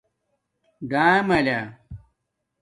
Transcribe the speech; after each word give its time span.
ڈآملہ 0.89 1.59